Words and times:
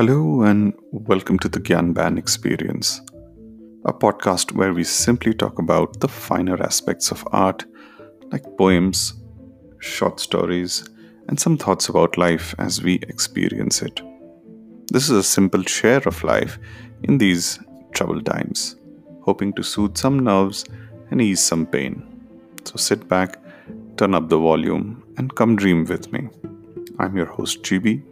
Hello, 0.00 0.40
and 0.44 0.72
welcome 0.92 1.38
to 1.40 1.48
the 1.50 1.60
Gyan 1.60 2.16
Experience, 2.16 3.02
a 3.84 3.92
podcast 3.92 4.52
where 4.52 4.72
we 4.72 4.82
simply 4.82 5.34
talk 5.34 5.58
about 5.58 6.00
the 6.00 6.08
finer 6.08 6.58
aspects 6.62 7.10
of 7.10 7.22
art, 7.32 7.66
like 8.32 8.56
poems, 8.56 9.12
short 9.80 10.18
stories, 10.18 10.88
and 11.28 11.38
some 11.38 11.58
thoughts 11.58 11.90
about 11.90 12.16
life 12.16 12.54
as 12.58 12.82
we 12.82 12.94
experience 13.10 13.82
it. 13.82 14.00
This 14.90 15.10
is 15.10 15.10
a 15.10 15.22
simple 15.22 15.64
share 15.64 16.00
of 16.08 16.24
life 16.24 16.58
in 17.02 17.18
these 17.18 17.58
troubled 17.92 18.24
times, 18.24 18.76
hoping 19.20 19.52
to 19.52 19.62
soothe 19.62 19.98
some 19.98 20.20
nerves 20.20 20.64
and 21.10 21.20
ease 21.20 21.42
some 21.42 21.66
pain. 21.66 22.02
So 22.64 22.76
sit 22.76 23.06
back, 23.06 23.38
turn 23.98 24.14
up 24.14 24.30
the 24.30 24.38
volume, 24.38 25.04
and 25.18 25.36
come 25.36 25.56
dream 25.56 25.84
with 25.84 26.10
me. 26.10 26.30
I'm 26.98 27.18
your 27.18 27.26
host, 27.26 27.62
GB, 27.64 28.02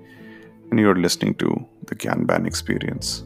and 0.71 0.79
you're 0.79 0.95
listening 0.95 1.35
to 1.35 1.67
the 1.87 1.95
Gyan 1.95 2.47
Experience. 2.47 3.25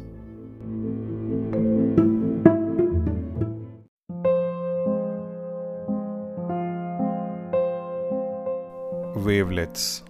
Wavelets. 9.16 10.02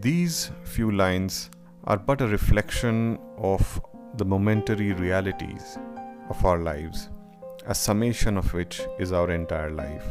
These 0.00 0.50
few 0.64 0.90
lines 0.90 1.50
are 1.84 1.96
but 1.96 2.20
a 2.20 2.26
reflection 2.26 3.18
of 3.38 3.80
the 4.16 4.24
momentary 4.24 4.92
realities 4.92 5.78
of 6.30 6.44
our 6.44 6.58
lives, 6.58 7.08
a 7.66 7.74
summation 7.74 8.36
of 8.36 8.52
which 8.54 8.82
is 8.98 9.12
our 9.12 9.30
entire 9.30 9.70
life. 9.70 10.04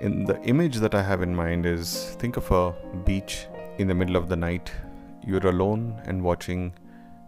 In 0.00 0.24
the 0.24 0.40
image 0.42 0.76
that 0.76 0.94
I 0.94 1.02
have 1.02 1.22
in 1.22 1.34
mind 1.34 1.66
is 1.66 2.16
think 2.18 2.36
of 2.36 2.50
a 2.50 2.74
beach 3.04 3.46
in 3.78 3.88
the 3.88 3.94
middle 3.94 4.16
of 4.16 4.28
the 4.28 4.36
night. 4.36 4.70
You're 5.26 5.46
alone 5.46 6.00
and 6.04 6.22
watching 6.22 6.72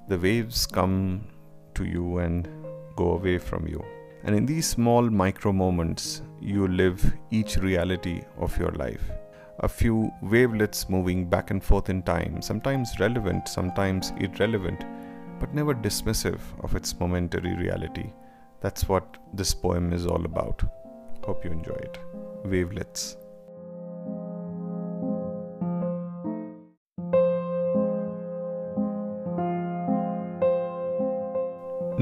the 0.09 0.19
waves 0.19 0.67
come 0.67 1.27
to 1.75 1.85
you 1.85 2.19
and 2.19 2.49
go 2.97 3.13
away 3.13 3.39
from 3.39 3.67
you. 3.67 3.85
And 4.25 4.35
in 4.35 4.47
these 4.47 4.69
small 4.69 5.11
micro 5.11 5.53
moments, 5.53 6.23
you 6.41 6.69
live 6.69 7.13
each 7.31 7.57
reality 7.57 8.23
of 8.39 8.57
your 8.59 8.73
life 8.73 9.11
a 9.63 9.69
few 9.69 10.13
wavelets 10.23 10.89
moving 10.89 11.29
back 11.29 11.51
and 11.51 11.63
forth 11.63 11.89
in 11.89 12.03
time, 12.03 12.43
sometimes 12.43 12.99
relevant, 12.99 13.49
sometimes 13.49 14.13
irrelevant, 14.19 14.85
but 15.39 15.55
never 15.55 15.75
dismissive 15.75 16.41
of 16.65 16.75
its 16.75 16.99
momentary 16.99 17.55
reality. 17.57 18.13
That's 18.61 18.89
what 18.89 19.19
this 19.33 19.55
poem 19.55 19.93
is 19.93 20.07
all 20.07 20.25
about. 20.25 20.63
Hope 21.25 21.45
you 21.45 21.53
enjoy 21.53 21.75
it. 21.75 21.99
Wavelets. 22.45 23.17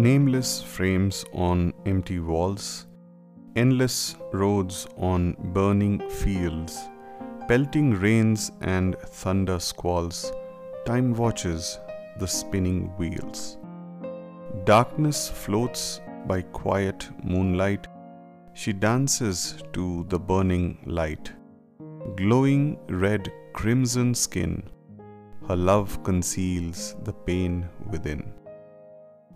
Nameless 0.01 0.63
frames 0.63 1.25
on 1.33 1.75
empty 1.85 2.21
walls, 2.21 2.87
endless 3.57 4.17
roads 4.33 4.87
on 4.97 5.37
burning 5.53 6.01
fields 6.09 6.89
pelting 7.51 7.91
rains 7.95 8.53
and 8.61 8.97
thunder 9.01 9.59
squalls, 9.59 10.33
time 10.87 11.13
watches 11.15 11.81
the 12.21 12.29
spinning 12.29 12.83
wheels. 12.97 13.59
Darkness 14.63 15.29
floats 15.29 16.01
by 16.29 16.43
quiet 16.43 17.09
moonlight, 17.25 17.89
she 18.55 18.73
dances 18.73 19.65
to 19.73 20.07
the 20.11 20.19
burning 20.19 20.79
light. 20.87 21.33
Glowing 22.15 22.79
red 22.89 23.33
crimson 23.53 24.15
skin, 24.15 24.63
her 25.49 25.57
love 25.57 26.05
conceals 26.05 26.95
the 27.03 27.13
pain 27.13 27.69
within. 27.91 28.33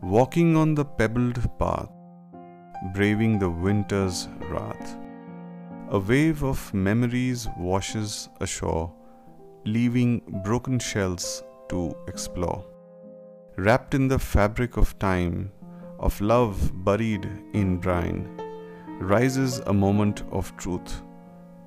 Walking 0.04 0.54
on 0.54 0.74
the 0.74 0.84
pebbled 0.84 1.40
path, 1.58 1.88
braving 2.92 3.38
the 3.38 3.48
winter's 3.48 4.28
wrath 4.50 4.98
a 5.90 5.98
wave 5.98 6.42
of 6.42 6.72
memories 6.72 7.46
washes 7.58 8.28
ashore, 8.40 8.92
leaving 9.64 10.20
broken 10.42 10.78
shells 10.78 11.42
to 11.68 11.94
explore. 12.08 12.64
Wrapped 13.56 13.94
in 13.94 14.08
the 14.08 14.18
fabric 14.18 14.76
of 14.76 14.98
time, 14.98 15.52
of 15.98 16.20
love 16.20 16.72
buried 16.84 17.28
in 17.52 17.76
brine, 17.76 18.26
rises 18.98 19.60
a 19.66 19.72
moment 19.72 20.22
of 20.32 20.56
truth, 20.56 21.02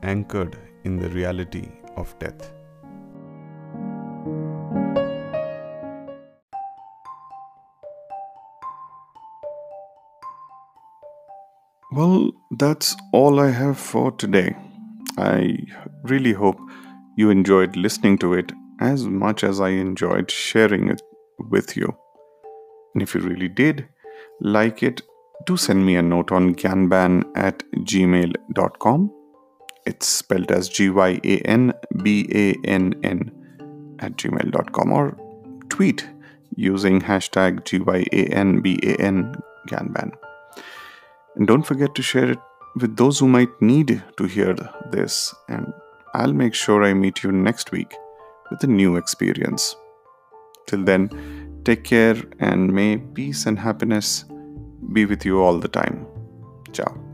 anchored 0.03 0.57
in 0.83 0.97
the 0.97 1.09
reality 1.09 1.69
of 1.95 2.17
death. 2.19 2.51
Well, 11.91 12.31
that's 12.51 12.97
all 13.13 13.39
I 13.39 13.49
have 13.49 13.77
for 13.79 14.11
today. 14.11 14.55
I 15.17 15.57
really 16.03 16.33
hope 16.33 16.59
you 17.15 17.29
enjoyed 17.29 17.77
listening 17.77 18.17
to 18.19 18.33
it 18.33 18.51
as 18.81 19.07
much 19.07 19.43
as 19.43 19.61
I 19.61 19.69
enjoyed 19.69 20.29
sharing 20.29 20.89
it 20.89 21.01
with 21.39 21.77
you. 21.77 21.95
And 22.93 23.01
if 23.01 23.15
you 23.15 23.21
really 23.21 23.47
did 23.47 23.87
like 24.41 24.83
it, 24.83 25.01
do 25.45 25.55
send 25.55 25.85
me 25.85 25.95
a 25.95 26.01
note 26.01 26.33
on 26.33 26.55
gyanban 26.55 27.23
at 27.35 27.63
gmail.com. 27.73 29.11
It's 29.85 30.07
spelled 30.07 30.51
as 30.51 30.67
G 30.67 30.89
Y 30.89 31.21
A 31.23 31.37
N 31.39 31.73
B 32.03 32.27
A 32.35 32.67
N 32.67 32.95
N 33.01 33.31
at 33.99 34.17
gmail.com 34.17 34.91
or 34.91 35.17
tweet 35.69 36.05
using 36.57 36.99
hashtag 36.99 37.63
G 37.63 37.79
Y 37.79 38.05
A 38.11 38.25
N 38.25 38.59
B 38.59 38.77
A 38.83 38.95
N 39.01 39.33
Gyanban. 39.69 40.11
And 41.37 41.47
don't 41.47 41.63
forget 41.63 41.93
to 41.95 42.01
share 42.01 42.31
it 42.31 42.39
with 42.75 42.97
those 42.97 43.19
who 43.19 43.27
might 43.27 43.61
need 43.61 44.03
to 44.17 44.23
hear 44.25 44.55
this. 44.91 45.33
And 45.47 45.71
I'll 46.13 46.33
make 46.33 46.53
sure 46.53 46.83
I 46.83 46.93
meet 46.93 47.23
you 47.23 47.31
next 47.31 47.71
week 47.71 47.93
with 48.49 48.63
a 48.63 48.67
new 48.67 48.95
experience. 48.95 49.75
Till 50.67 50.83
then, 50.83 51.61
take 51.63 51.83
care 51.83 52.15
and 52.39 52.73
may 52.73 52.97
peace 52.97 53.45
and 53.45 53.59
happiness 53.59 54.25
be 54.93 55.05
with 55.05 55.25
you 55.25 55.41
all 55.41 55.59
the 55.59 55.67
time. 55.67 56.07
Ciao. 56.73 57.06